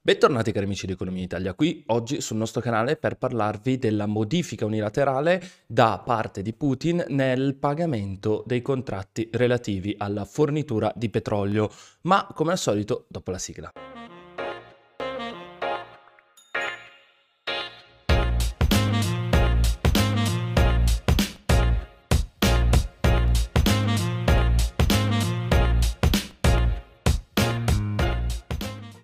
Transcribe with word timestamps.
Bentornati 0.00 0.52
cari 0.52 0.64
amici 0.64 0.86
di 0.86 0.92
Economia 0.92 1.24
Italia, 1.24 1.54
qui 1.54 1.82
oggi 1.86 2.20
sul 2.20 2.36
nostro 2.36 2.60
canale 2.60 2.96
per 2.96 3.16
parlarvi 3.16 3.78
della 3.78 4.06
modifica 4.06 4.64
unilaterale 4.64 5.42
da 5.66 6.00
parte 6.04 6.40
di 6.40 6.52
Putin 6.54 7.04
nel 7.08 7.56
pagamento 7.56 8.44
dei 8.46 8.62
contratti 8.62 9.28
relativi 9.32 9.94
alla 9.98 10.24
fornitura 10.24 10.92
di 10.94 11.10
petrolio, 11.10 11.68
ma 12.02 12.28
come 12.32 12.52
al 12.52 12.58
solito 12.58 13.06
dopo 13.08 13.32
la 13.32 13.38
sigla. 13.38 13.72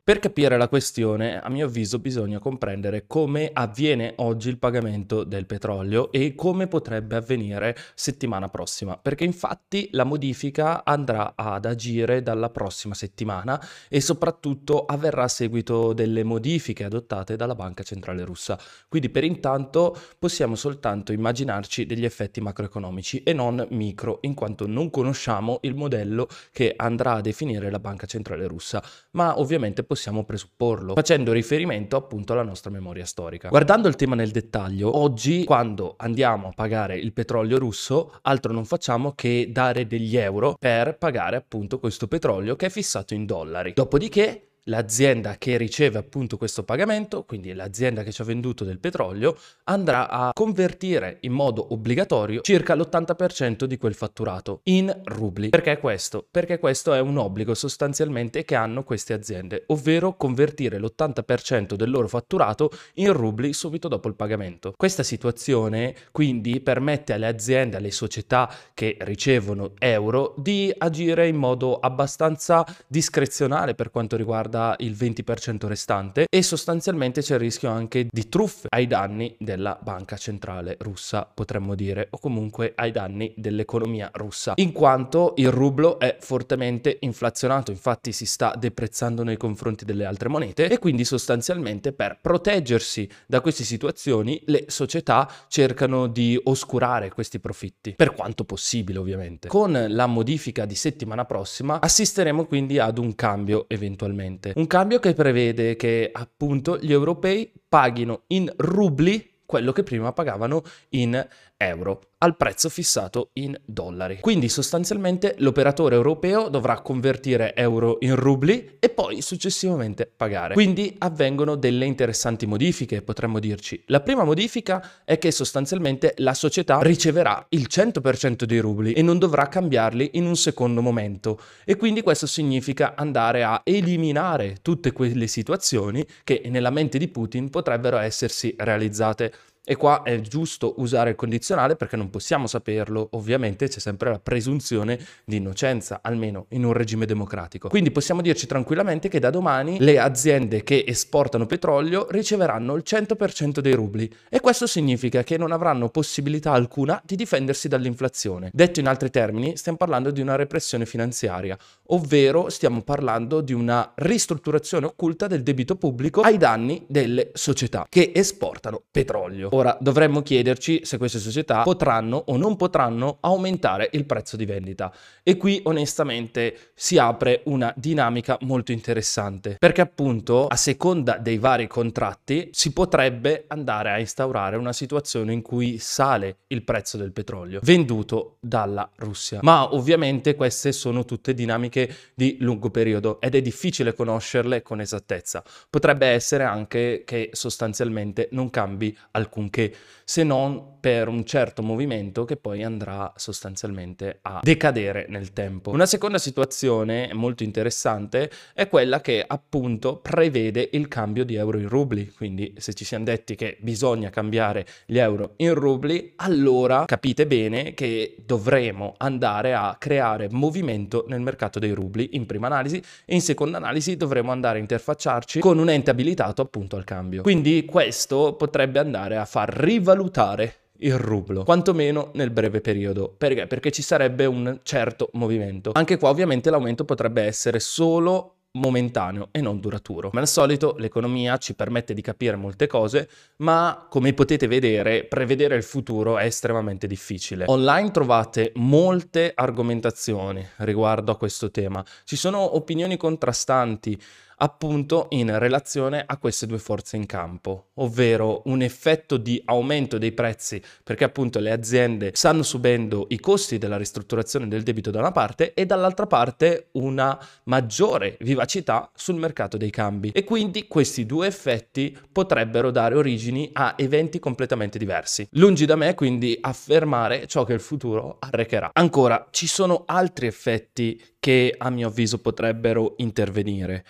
Per 0.06 0.18
capire 0.18 0.58
la 0.58 0.68
questione, 0.68 1.40
a 1.40 1.48
mio 1.48 1.64
avviso, 1.64 1.98
bisogna 1.98 2.38
comprendere 2.38 3.06
come 3.06 3.48
avviene 3.50 4.12
oggi 4.16 4.50
il 4.50 4.58
pagamento 4.58 5.24
del 5.24 5.46
petrolio 5.46 6.12
e 6.12 6.34
come 6.34 6.66
potrebbe 6.66 7.16
avvenire 7.16 7.74
settimana 7.94 8.50
prossima, 8.50 8.98
perché 8.98 9.24
infatti 9.24 9.88
la 9.92 10.04
modifica 10.04 10.84
andrà 10.84 11.32
ad 11.34 11.64
agire 11.64 12.22
dalla 12.22 12.50
prossima 12.50 12.92
settimana 12.92 13.58
e 13.88 14.02
soprattutto 14.02 14.84
avverrà 14.84 15.22
a 15.22 15.28
seguito 15.28 15.94
delle 15.94 16.22
modifiche 16.22 16.84
adottate 16.84 17.36
dalla 17.36 17.54
Banca 17.54 17.82
Centrale 17.82 18.26
Russa. 18.26 18.60
Quindi 18.90 19.08
per 19.08 19.24
intanto 19.24 19.98
possiamo 20.18 20.54
soltanto 20.54 21.12
immaginarci 21.14 21.86
degli 21.86 22.04
effetti 22.04 22.42
macroeconomici 22.42 23.22
e 23.22 23.32
non 23.32 23.66
micro, 23.70 24.18
in 24.20 24.34
quanto 24.34 24.66
non 24.66 24.90
conosciamo 24.90 25.60
il 25.62 25.74
modello 25.74 26.28
che 26.52 26.74
andrà 26.76 27.14
a 27.14 27.20
definire 27.22 27.70
la 27.70 27.78
Banca 27.78 28.04
Centrale 28.04 28.46
Russa, 28.46 28.84
ma 29.12 29.40
ovviamente 29.40 29.76
possiamo 29.76 29.92
presupporlo, 30.24 30.94
facendo 30.94 31.32
riferimento 31.32 31.96
appunto 31.96 32.32
alla 32.32 32.42
nostra 32.42 32.70
memoria 32.70 33.04
storica. 33.04 33.48
Guardando 33.48 33.88
il 33.88 33.96
tema 33.96 34.14
nel 34.14 34.30
dettaglio, 34.30 34.98
oggi 34.98 35.44
quando 35.44 35.94
andiamo 35.96 36.48
a 36.48 36.52
pagare 36.54 36.96
il 36.96 37.12
petrolio 37.12 37.58
russo, 37.58 38.18
altro 38.22 38.52
non 38.52 38.64
facciamo 38.64 39.12
che 39.14 39.48
dare 39.50 39.86
degli 39.86 40.16
euro 40.16 40.56
per 40.58 40.96
pagare 40.98 41.36
appunto 41.36 41.78
questo 41.78 42.06
petrolio 42.06 42.56
che 42.56 42.66
è 42.66 42.70
fissato 42.70 43.14
in 43.14 43.26
dollari. 43.26 43.72
Dopodiché 43.72 44.48
l'azienda 44.64 45.36
che 45.36 45.56
riceve 45.56 45.98
appunto 45.98 46.36
questo 46.36 46.62
pagamento, 46.62 47.24
quindi 47.24 47.52
l'azienda 47.52 48.02
che 48.02 48.12
ci 48.12 48.22
ha 48.22 48.24
venduto 48.24 48.64
del 48.64 48.78
petrolio, 48.78 49.36
andrà 49.64 50.08
a 50.08 50.32
convertire 50.32 51.18
in 51.20 51.32
modo 51.32 51.72
obbligatorio 51.72 52.40
circa 52.40 52.74
l'80% 52.74 53.64
di 53.64 53.76
quel 53.76 53.94
fatturato 53.94 54.60
in 54.64 54.94
rubli. 55.04 55.50
Perché 55.50 55.78
questo? 55.78 56.26
Perché 56.30 56.58
questo 56.58 56.94
è 56.94 57.00
un 57.00 57.18
obbligo 57.18 57.54
sostanzialmente 57.54 58.44
che 58.44 58.54
hanno 58.54 58.84
queste 58.84 59.12
aziende, 59.12 59.64
ovvero 59.68 60.16
convertire 60.16 60.78
l'80% 60.78 61.74
del 61.74 61.90
loro 61.90 62.08
fatturato 62.08 62.70
in 62.94 63.12
rubli 63.12 63.52
subito 63.52 63.88
dopo 63.88 64.08
il 64.08 64.14
pagamento. 64.14 64.72
Questa 64.76 65.02
situazione 65.02 65.94
quindi 66.10 66.60
permette 66.60 67.12
alle 67.12 67.26
aziende, 67.26 67.76
alle 67.76 67.90
società 67.90 68.50
che 68.72 68.96
ricevono 69.00 69.72
euro 69.78 70.34
di 70.38 70.72
agire 70.76 71.28
in 71.28 71.36
modo 71.36 71.78
abbastanza 71.78 72.64
discrezionale 72.86 73.74
per 73.74 73.90
quanto 73.90 74.16
riguarda 74.16 74.53
riguarda 74.54 74.76
il 74.78 74.92
20% 74.92 75.66
restante 75.66 76.26
e 76.30 76.42
sostanzialmente 76.42 77.20
c'è 77.20 77.34
il 77.34 77.40
rischio 77.40 77.70
anche 77.70 78.06
di 78.08 78.28
truffe 78.28 78.68
ai 78.70 78.86
danni 78.86 79.34
della 79.38 79.78
banca 79.82 80.16
centrale 80.16 80.76
russa, 80.78 81.28
potremmo 81.32 81.74
dire, 81.74 82.06
o 82.10 82.18
comunque 82.18 82.72
ai 82.76 82.92
danni 82.92 83.34
dell'economia 83.36 84.10
russa, 84.14 84.52
in 84.56 84.72
quanto 84.72 85.34
il 85.36 85.50
rublo 85.50 85.98
è 85.98 86.16
fortemente 86.20 86.98
inflazionato, 87.00 87.70
infatti 87.70 88.12
si 88.12 88.26
sta 88.26 88.54
deprezzando 88.56 89.22
nei 89.24 89.36
confronti 89.36 89.84
delle 89.84 90.04
altre 90.04 90.28
monete 90.28 90.68
e 90.68 90.78
quindi 90.78 91.04
sostanzialmente 91.04 91.92
per 91.92 92.18
proteggersi 92.20 93.08
da 93.26 93.40
queste 93.40 93.64
situazioni 93.64 94.40
le 94.46 94.64
società 94.68 95.30
cercano 95.48 96.06
di 96.06 96.40
oscurare 96.44 97.10
questi 97.10 97.40
profitti, 97.40 97.94
per 97.94 98.12
quanto 98.12 98.44
possibile 98.44 98.98
ovviamente. 98.98 99.48
Con 99.48 99.86
la 99.88 100.06
modifica 100.06 100.64
di 100.64 100.74
settimana 100.74 101.24
prossima 101.24 101.80
assisteremo 101.80 102.44
quindi 102.44 102.78
ad 102.78 102.98
un 102.98 103.14
cambio 103.14 103.66
eventualmente 103.68 104.43
recente. 104.44 104.52
Un 104.56 104.66
cambio 104.66 104.98
che 104.98 105.14
prevede 105.14 105.76
che 105.76 106.10
appunto 106.12 106.78
gli 106.78 106.92
europei 106.92 107.50
paghino 107.68 108.24
in 108.28 108.52
rubli 108.56 109.32
quello 109.46 109.72
che 109.72 109.82
prima 109.82 110.12
pagavano 110.12 110.62
in 110.90 111.26
euro 111.56 112.00
al 112.18 112.36
prezzo 112.36 112.70
fissato 112.70 113.30
in 113.34 113.54
dollari. 113.64 114.18
Quindi 114.20 114.48
sostanzialmente 114.48 115.34
l'operatore 115.38 115.94
europeo 115.94 116.48
dovrà 116.48 116.80
convertire 116.80 117.54
euro 117.54 117.98
in 118.00 118.16
rubli 118.16 118.76
e 118.78 118.88
poi 118.88 119.20
successivamente 119.20 120.10
pagare. 120.14 120.54
Quindi 120.54 120.94
avvengono 120.98 121.54
delle 121.54 121.84
interessanti 121.84 122.46
modifiche, 122.46 123.02
potremmo 123.02 123.38
dirci. 123.38 123.82
La 123.88 124.00
prima 124.00 124.24
modifica 124.24 125.02
è 125.04 125.18
che 125.18 125.30
sostanzialmente 125.30 126.14
la 126.18 126.32
società 126.32 126.78
riceverà 126.80 127.44
il 127.50 127.66
100% 127.68 128.44
dei 128.44 128.60
rubli 128.60 128.92
e 128.92 129.02
non 129.02 129.18
dovrà 129.18 129.48
cambiarli 129.48 130.12
in 130.14 130.24
un 130.24 130.36
secondo 130.36 130.80
momento. 130.80 131.38
E 131.66 131.76
quindi 131.76 132.00
questo 132.00 132.26
significa 132.26 132.94
andare 132.96 133.44
a 133.44 133.60
eliminare 133.64 134.56
tutte 134.62 134.92
quelle 134.92 135.26
situazioni 135.26 136.06
che 136.24 136.40
nella 136.46 136.70
mente 136.70 136.96
di 136.96 137.08
Putin 137.08 137.50
potrebbero 137.50 137.98
essersi 137.98 138.54
realizzate. 138.56 139.32
E 139.66 139.76
qua 139.76 140.02
è 140.02 140.20
giusto 140.20 140.74
usare 140.76 141.10
il 141.10 141.16
condizionale 141.16 141.74
perché 141.74 141.96
non 141.96 142.10
possiamo 142.10 142.46
saperlo, 142.46 143.08
ovviamente 143.12 143.66
c'è 143.66 143.78
sempre 143.78 144.10
la 144.10 144.18
presunzione 144.18 144.98
di 145.24 145.36
innocenza, 145.36 146.00
almeno 146.02 146.44
in 146.50 146.64
un 146.64 146.74
regime 146.74 147.06
democratico. 147.06 147.68
Quindi 147.70 147.90
possiamo 147.90 148.20
dirci 148.20 148.46
tranquillamente 148.46 149.08
che 149.08 149.18
da 149.18 149.30
domani 149.30 149.78
le 149.80 149.98
aziende 149.98 150.62
che 150.62 150.84
esportano 150.86 151.46
petrolio 151.46 152.06
riceveranno 152.10 152.74
il 152.74 152.82
100% 152.84 153.60
dei 153.60 153.72
rubli 153.72 154.10
e 154.28 154.40
questo 154.40 154.66
significa 154.66 155.22
che 155.22 155.38
non 155.38 155.50
avranno 155.50 155.88
possibilità 155.88 156.52
alcuna 156.52 157.00
di 157.02 157.16
difendersi 157.16 157.66
dall'inflazione. 157.66 158.50
Detto 158.52 158.80
in 158.80 158.86
altri 158.86 159.08
termini, 159.08 159.56
stiamo 159.56 159.78
parlando 159.78 160.10
di 160.10 160.20
una 160.20 160.36
repressione 160.36 160.84
finanziaria, 160.84 161.56
ovvero 161.86 162.50
stiamo 162.50 162.82
parlando 162.82 163.40
di 163.40 163.54
una 163.54 163.92
ristrutturazione 163.94 164.84
occulta 164.84 165.26
del 165.26 165.42
debito 165.42 165.76
pubblico 165.76 166.20
ai 166.20 166.36
danni 166.36 166.84
delle 166.86 167.30
società 167.32 167.86
che 167.88 168.12
esportano 168.14 168.82
petrolio. 168.90 169.52
Ora 169.54 169.76
dovremmo 169.80 170.20
chiederci 170.20 170.80
se 170.84 170.98
queste 170.98 171.20
società 171.20 171.62
potranno 171.62 172.20
o 172.26 172.36
non 172.36 172.56
potranno 172.56 173.18
aumentare 173.20 173.88
il 173.92 174.04
prezzo 174.04 174.36
di 174.36 174.44
vendita. 174.46 174.92
E 175.22 175.36
qui 175.36 175.60
onestamente 175.62 176.72
si 176.74 176.98
apre 176.98 177.42
una 177.44 177.72
dinamica 177.76 178.36
molto 178.40 178.72
interessante, 178.72 179.54
perché 179.60 179.80
appunto 179.80 180.48
a 180.48 180.56
seconda 180.56 181.18
dei 181.18 181.38
vari 181.38 181.68
contratti 181.68 182.50
si 182.52 182.72
potrebbe 182.72 183.44
andare 183.46 183.90
a 183.90 184.00
instaurare 184.00 184.56
una 184.56 184.72
situazione 184.72 185.32
in 185.32 185.40
cui 185.40 185.78
sale 185.78 186.38
il 186.48 186.64
prezzo 186.64 186.96
del 186.96 187.12
petrolio 187.12 187.60
venduto 187.62 188.38
dalla 188.40 188.90
Russia. 188.96 189.38
Ma 189.42 189.72
ovviamente 189.72 190.34
queste 190.34 190.72
sono 190.72 191.04
tutte 191.04 191.32
dinamiche 191.32 191.94
di 192.14 192.38
lungo 192.40 192.70
periodo 192.70 193.20
ed 193.20 193.36
è 193.36 193.40
difficile 193.40 193.94
conoscerle 193.94 194.62
con 194.62 194.80
esattezza. 194.80 195.44
Potrebbe 195.70 196.08
essere 196.08 196.42
anche 196.42 197.04
che 197.06 197.30
sostanzialmente 197.32 198.28
non 198.32 198.50
cambi 198.50 198.96
alcun 199.12 199.42
alcunché, 199.44 199.74
se 200.04 200.22
non 200.22 200.72
per 200.84 201.08
un 201.08 201.24
certo 201.24 201.62
movimento 201.62 202.26
che 202.26 202.36
poi 202.36 202.62
andrà 202.62 203.10
sostanzialmente 203.16 204.18
a 204.20 204.40
decadere 204.42 205.06
nel 205.08 205.32
tempo. 205.32 205.70
Una 205.70 205.86
seconda 205.86 206.18
situazione 206.18 207.08
molto 207.14 207.42
interessante 207.42 208.30
è 208.52 208.68
quella 208.68 209.00
che 209.00 209.24
appunto 209.26 209.96
prevede 209.96 210.68
il 210.72 210.88
cambio 210.88 211.24
di 211.24 211.36
euro 211.36 211.56
in 211.56 211.70
rubli, 211.70 212.12
quindi 212.12 212.52
se 212.58 212.74
ci 212.74 212.84
siamo 212.84 213.04
detti 213.04 213.34
che 213.34 213.56
bisogna 213.60 214.10
cambiare 214.10 214.66
gli 214.84 214.98
euro 214.98 215.32
in 215.36 215.54
rubli, 215.54 216.12
allora 216.16 216.84
capite 216.84 217.26
bene 217.26 217.72
che 217.72 218.16
dovremo 218.26 218.92
andare 218.98 219.54
a 219.54 219.76
creare 219.78 220.28
movimento 220.30 221.06
nel 221.08 221.20
mercato 221.20 221.58
dei 221.58 221.72
rubli 221.72 222.10
in 222.12 222.26
prima 222.26 222.46
analisi 222.46 222.76
e 223.06 223.14
in 223.14 223.22
seconda 223.22 223.56
analisi 223.56 223.96
dovremo 223.96 224.32
andare 224.32 224.58
a 224.58 224.60
interfacciarci 224.60 225.40
con 225.40 225.56
un 225.56 225.70
ente 225.70 225.90
abilitato 225.90 226.42
appunto 226.42 226.76
al 226.76 226.84
cambio. 226.84 227.22
Quindi 227.22 227.64
questo 227.64 228.34
potrebbe 228.34 228.80
andare 228.80 229.16
a 229.16 229.24
far 229.34 229.48
rivalutare 229.48 230.54
il 230.78 230.96
rublo, 230.96 231.42
quantomeno 231.42 232.10
nel 232.14 232.30
breve 232.30 232.60
periodo. 232.60 233.12
Perché? 233.18 233.48
Perché 233.48 233.72
ci 233.72 233.82
sarebbe 233.82 234.26
un 234.26 234.60
certo 234.62 235.10
movimento. 235.14 235.72
Anche 235.74 235.98
qua 235.98 236.10
ovviamente 236.10 236.50
l'aumento 236.50 236.84
potrebbe 236.84 237.22
essere 237.22 237.58
solo 237.58 238.36
momentaneo 238.52 239.30
e 239.32 239.40
non 239.40 239.58
duraturo. 239.58 240.10
Come 240.10 240.20
al 240.20 240.28
solito 240.28 240.76
l'economia 240.78 241.36
ci 241.38 241.56
permette 241.56 241.94
di 241.94 242.00
capire 242.00 242.36
molte 242.36 242.68
cose, 242.68 243.08
ma 243.38 243.88
come 243.90 244.12
potete 244.12 244.46
vedere 244.46 245.02
prevedere 245.02 245.56
il 245.56 245.64
futuro 245.64 246.16
è 246.16 246.26
estremamente 246.26 246.86
difficile. 246.86 247.46
Online 247.48 247.90
trovate 247.90 248.52
molte 248.54 249.32
argomentazioni 249.34 250.46
riguardo 250.58 251.10
a 251.10 251.16
questo 251.16 251.50
tema. 251.50 251.84
Ci 252.04 252.14
sono 252.14 252.54
opinioni 252.54 252.96
contrastanti, 252.96 254.00
appunto 254.38 255.06
in 255.10 255.38
relazione 255.38 256.02
a 256.06 256.16
queste 256.18 256.46
due 256.46 256.58
forze 256.58 256.96
in 256.96 257.06
campo, 257.06 257.70
ovvero 257.74 258.42
un 258.46 258.62
effetto 258.62 259.16
di 259.16 259.40
aumento 259.44 259.98
dei 259.98 260.12
prezzi 260.12 260.62
perché 260.82 261.04
appunto 261.04 261.38
le 261.38 261.50
aziende 261.50 262.10
stanno 262.14 262.42
subendo 262.42 263.06
i 263.10 263.20
costi 263.20 263.58
della 263.58 263.76
ristrutturazione 263.76 264.48
del 264.48 264.62
debito 264.62 264.90
da 264.90 265.00
una 265.00 265.12
parte 265.12 265.54
e 265.54 265.66
dall'altra 265.66 266.06
parte 266.06 266.68
una 266.72 267.18
maggiore 267.44 268.16
vivacità 268.20 268.90
sul 268.94 269.16
mercato 269.16 269.56
dei 269.56 269.70
cambi 269.70 270.10
e 270.10 270.24
quindi 270.24 270.66
questi 270.66 271.06
due 271.06 271.26
effetti 271.26 271.96
potrebbero 272.10 272.70
dare 272.70 272.94
origini 272.94 273.50
a 273.52 273.74
eventi 273.76 274.18
completamente 274.18 274.78
diversi. 274.78 275.26
Lungi 275.32 275.66
da 275.66 275.76
me 275.76 275.94
quindi 275.94 276.36
affermare 276.40 277.26
ciò 277.26 277.44
che 277.44 277.52
il 277.52 277.60
futuro 277.60 278.16
arrecherà. 278.20 278.70
Ancora, 278.72 279.28
ci 279.30 279.46
sono 279.46 279.84
altri 279.86 280.26
effetti 280.26 281.00
che 281.18 281.54
a 281.56 281.70
mio 281.70 281.88
avviso 281.88 282.20
potrebbero 282.20 282.94
intervenire. 282.98 283.84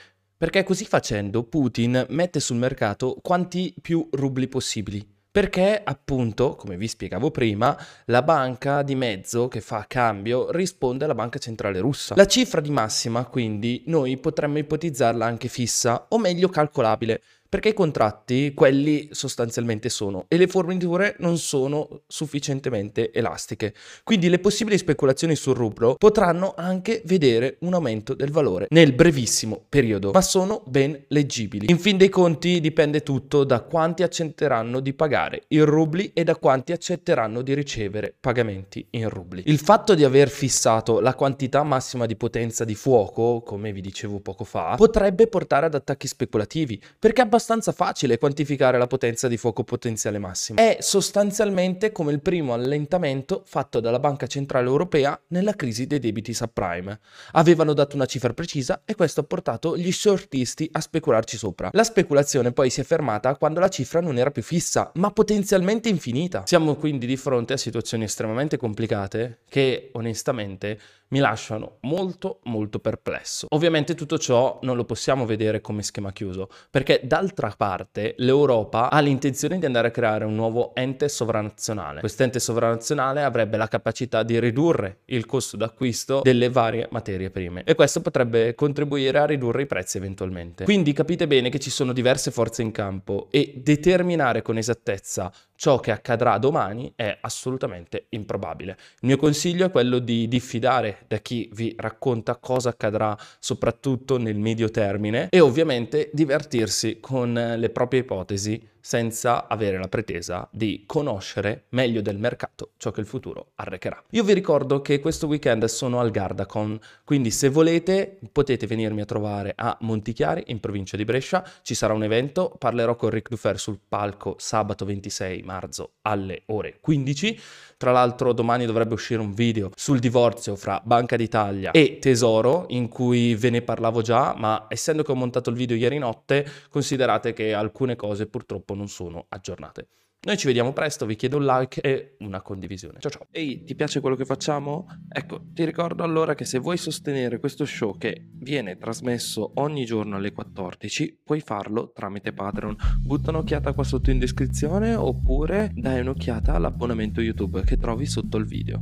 Perché 0.45 0.63
così 0.63 0.85
facendo 0.85 1.45
Putin 1.45 2.05
mette 2.11 2.39
sul 2.39 2.59
mercato 2.59 3.17
quanti 3.23 3.75
più 3.81 4.07
rubli 4.11 4.47
possibili. 4.47 5.03
Perché 5.31 5.81
appunto, 5.83 6.55
come 6.55 6.77
vi 6.77 6.87
spiegavo 6.87 7.31
prima, 7.31 7.75
la 8.05 8.21
banca 8.21 8.83
di 8.83 8.95
mezzo 8.95 9.49
che 9.49 9.63
fa 9.63 9.87
cambio 9.89 10.51
risponde 10.51 11.05
alla 11.05 11.15
banca 11.15 11.39
centrale 11.39 11.81
russa. 11.81 12.15
La 12.15 12.27
cifra 12.27 12.61
di 12.61 12.69
massima 12.69 13.25
quindi 13.25 13.85
noi 13.87 14.19
potremmo 14.19 14.59
ipotizzarla 14.59 15.25
anche 15.25 15.49
fissa 15.49 16.09
o 16.11 16.19
meglio 16.19 16.51
calcolabile 16.51 17.23
perché 17.55 17.69
i 17.69 17.73
contratti, 17.73 18.53
quelli 18.53 19.11
sostanzialmente 19.13 19.89
sono, 19.89 20.25
e 20.27 20.39
le 20.39 20.49
forniture 20.49 21.15
non 21.21 21.39
sono 21.39 22.01
sufficientemente 22.09 23.13
elastiche. 23.13 23.73
Quindi 24.03 24.29
le 24.29 24.41
possibili 24.41 24.77
speculazioni 24.77 25.37
sul 25.37 25.55
rublo 25.55 25.95
potranno 25.95 26.55
anche 26.57 27.03
vedere 27.05 27.59
un 27.61 27.75
aumento 27.75 28.15
del 28.15 28.33
valore 28.33 28.67
nel 28.71 28.93
brevissimo 28.93 29.67
periodo, 29.69 30.11
ma 30.11 30.21
sono 30.21 30.65
ben 30.67 31.01
leggibili. 31.07 31.71
In 31.71 31.79
fin 31.79 31.97
dei 31.97 32.09
conti 32.09 32.59
dipende 32.59 33.05
tutto 33.05 33.45
da 33.45 33.61
quanti 33.61 34.03
accetteranno 34.03 34.81
di 34.81 34.93
pagare 34.93 35.45
in 35.51 35.65
rubli 35.65 36.11
e 36.13 36.25
da 36.25 36.35
quanti 36.35 36.73
accetteranno 36.73 37.41
di 37.41 37.55
ricevere 37.55 38.17
pagamenti 38.19 38.85
in 38.91 39.09
rubli. 39.09 39.45
Il 39.47 39.61
fatto 39.61 39.95
di 39.95 40.03
aver 40.03 40.29
fissato 40.29 40.99
la 40.99 41.15
quantità 41.15 41.63
massima 41.63 42.07
di 42.07 42.17
potenza 42.17 42.65
di 42.65 42.75
fuoco, 42.75 43.43
come 43.43 43.71
vi 43.71 43.81
dicevo 43.81 44.19
poco 44.19 44.43
fa, 44.43 44.75
potrebbe 44.75 45.29
portare 45.29 45.67
ad 45.67 45.75
attacchi 45.77 46.09
speculativi, 46.09 46.83
perché 46.99 47.21
abbastanza 47.21 47.43
abbastanza 47.45 47.73
facile 47.73 48.17
quantificare 48.17 48.79
la 48.79 48.87
potenza 48.87 49.29
di 49.29 49.37
fuoco 49.37 49.65
potenziale 49.65 50.19
massimo. 50.19 50.59
È 50.59 50.79
sostanzialmente 50.81 51.93
come 51.93 52.11
il 52.11 52.23
primo 52.23 52.55
allentamento 52.55 53.43
fatto 53.45 53.81
dalla 53.81 53.99
Banca 53.99 54.27
Centrale 54.27 54.67
Europea 54.67 55.21
nella 55.29 55.55
crisi 55.55 55.87
dei 55.87 55.99
debiti 55.99 56.33
subprime. 56.33 57.01
Avevano 57.33 57.75
dato 57.75 57.97
una 57.97 58.07
cifra 58.07 58.33
precisa 58.33 58.81
e 58.87 58.95
questo 58.95 59.21
ha 59.21 59.25
portato 59.25 59.77
gli 59.77 59.93
shortisti 59.93 60.67
a 60.73 60.81
specularci 60.81 61.37
sopra. 61.37 61.69
La 61.73 61.85
speculazione 61.85 62.53
poi 62.53 62.71
si 62.71 62.81
è 62.81 62.85
fermata 62.85 63.37
quando 63.37 63.61
la 63.61 63.69
cifra 63.69 64.01
non 64.01 64.17
era 64.17 64.31
più 64.31 64.43
fissa, 64.43 64.91
ma 64.95 65.11
potenzialmente 65.11 65.91
infinita. 65.91 66.45
Siamo 66.47 66.77
quindi 66.77 67.05
di 67.05 67.19
fronte 67.19 67.53
a 67.53 67.59
situazioni 67.59 68.05
estremamente 68.05 68.57
complicate 68.57 69.41
che 69.51 69.91
onestamente 69.93 70.79
mi 71.09 71.21
lasciano 71.21 71.77
molto 71.83 72.41
molto 72.45 72.81
perplesso. 72.81 73.47
Ovviamente 73.51 73.95
tutto 73.95 74.19
ciò 74.19 74.59
non 74.63 74.77
lo 74.77 74.85
possiamo 74.85 75.27
vedere 75.27 75.61
come 75.61 75.83
schema 75.83 76.13
chiuso, 76.13 76.49
perché 76.71 77.01
d'altra 77.35 77.53
parte 77.57 78.15
l'Europa 78.19 78.91
ha 78.91 79.01
l'intenzione 79.01 79.59
di 79.59 79.67
andare 79.67 79.89
a 79.89 79.91
creare 79.91 80.25
un 80.25 80.35
nuovo 80.35 80.75
ente 80.75 81.09
sovranazionale. 81.09 82.01
Quest'ente 82.01 82.39
sovranazionale 82.39 83.23
avrebbe 83.23 83.57
la 83.57 83.67
capacità 83.67 84.23
di 84.23 84.39
ridurre 84.39 85.01
il 85.07 85.27
costo 85.27 85.57
d'acquisto 85.57 86.21
delle 86.23 86.49
varie 86.49 86.87
materie 86.91 87.31
prime 87.31 87.65
e 87.65 87.75
questo 87.75 88.01
potrebbe 88.01 88.55
contribuire 88.55 89.19
a 89.19 89.27
ridurre 89.27 89.63
i 89.63 89.67
prezzi 89.67 89.97
eventualmente. 89.97 90.65
Quindi 90.65 90.93
capite 90.93 91.27
bene 91.27 91.51
che 91.51 91.59
ci 91.59 91.71
sono 91.71 91.93
diverse 91.93 92.31
forze 92.31 92.63
in 92.63 92.71
campo 92.71 93.27
e 93.31 93.55
determinare 93.57 94.43
con 94.43 94.57
esattezza 94.57 95.33
ciò 95.65 95.81
che 95.81 95.93
accadrà 95.93 96.37
domani 96.37 96.93
è 96.95 97.17
assolutamente 97.23 98.09
improbabile. 98.11 98.73
Il 99.01 99.09
mio 99.09 99.17
consiglio 99.17 99.65
è 99.65 99.71
quello 99.71 99.99
di 99.99 100.29
diffidare 100.29 101.05
da 101.09 101.17
chi 101.17 101.49
vi 101.55 101.75
racconta 101.79 102.37
cosa 102.37 102.69
accadrà 102.69 103.17
soprattutto 103.39 104.19
nel 104.19 104.37
medio 104.37 104.69
termine 104.69 105.29
e 105.31 105.41
ovviamente 105.41 106.11
divertirsi 106.13 106.99
con 107.01 107.33
le 107.33 107.71
proprie 107.71 108.01
ipotesi 108.01 108.73
senza 108.85 109.49
avere 109.49 109.79
la 109.79 109.89
pretesa 109.89 110.47
di 110.53 110.85
conoscere 110.85 111.65
meglio 111.71 112.03
del 112.03 112.19
mercato 112.19 112.73
ciò 112.77 112.91
che 112.91 113.01
il 113.01 113.07
futuro 113.07 113.53
arrecherà. 113.55 114.05
Io 114.11 114.23
vi 114.23 114.35
ricordo 114.35 114.83
che 114.83 115.01
questo 115.01 115.27
weekend 115.27 115.65
sono 115.65 116.01
al 116.01 116.11
Gardacon, 116.11 116.79
quindi 117.03 117.31
se 117.31 117.49
volete 117.49 118.19
potete 118.31 118.67
venirmi 118.67 119.01
a 119.01 119.07
trovare 119.07 119.55
a 119.57 119.75
Montichiari 119.81 120.43
in 120.49 120.61
provincia 120.61 120.99
di 120.99 121.05
Brescia, 121.05 121.43
ci 121.63 121.75
sarà 121.75 121.95
un 121.95 122.03
evento, 122.03 122.55
parlerò 122.59 122.95
con 122.95 123.09
Ric 123.09 123.31
Dufer 123.31 123.59
sul 123.59 123.79
palco 123.89 124.37
sabato 124.39 124.85
26 124.85 125.41
marzo 125.45 125.93
alle 126.03 126.43
ore 126.47 126.77
15, 126.79 127.41
tra 127.79 127.91
l'altro 127.91 128.33
domani 128.35 128.67
dovrebbe 128.67 128.95
uscire 128.95 129.21
un 129.21 129.33
video 129.33 129.71
sul 129.75 129.99
divorzio 129.99 130.57
fra 130.57 130.81
Banca 130.85 131.17
d'Italia 131.17 131.71
e 131.71 131.99
Tesoro 132.01 132.67
in 132.69 132.89
cui 132.89 133.35
ve 133.35 133.51
ne 133.51 133.63
parlavo 133.63 134.03
già, 134.03 134.35
ma 134.37 134.67
essendo 134.69 135.03
che 135.03 135.13
ho 135.13 135.15
montato 135.15 135.49
il 135.49 135.57
video 135.57 135.77
ieri 135.77 135.99
notte, 135.99 136.47
considerate 136.69 137.33
che 137.33 137.55
alcune 137.55 137.97
cose 137.97 138.27
purtroppo 138.75 138.75
non 138.75 138.89
sono 138.89 139.27
aggiornate. 139.29 139.89
Noi 140.25 140.39
ci 140.39 140.47
vediamo 140.47 140.73
presto, 140.73 141.05
vi 141.05 141.17
chiedo 141.17 141.37
un 141.37 141.45
like 141.45 141.83
e 141.83 142.17
una 142.21 142.41
condivisione. 142.41 142.99
Ciao 142.99 143.11
ciao. 143.11 143.27
Ehi, 143.31 143.63
ti 143.63 143.75
piace 143.75 144.01
quello 144.01 144.17
che 144.17 144.25
facciamo? 144.25 144.87
Ecco, 145.07 145.43
ti 145.53 145.67
ricordo 145.67 146.03
allora 146.03 146.35
che 146.35 146.47
se 146.47 146.59
vuoi 146.59 146.79
sostenere 146.79 147.39
questo 147.39 147.67
show 147.67 147.99
che 147.99 148.31
viene 148.33 148.79
trasmesso 148.79 149.53
ogni 149.57 149.85
giorno 149.85 150.17
alle 150.17 150.33
14, 150.33 151.21
puoi 151.23 151.41
farlo 151.41 151.93
tramite 151.93 152.33
Patreon. 152.33 152.75
Butta 153.03 153.31
un'occhiata 153.31 153.75
qua 153.75 153.85
sotto 153.85 154.11
in 154.11 154.19
descrizione 154.19 154.95
oppure 154.95 155.71
dai 155.75 156.01
un'occhiata 156.01 156.55
all'abbonamento 156.55 157.21
YouTube 157.21 157.63
che 157.63 157.77
trovi 157.77 158.07
sotto 158.07 158.39
il 158.39 158.47
video. 158.47 158.81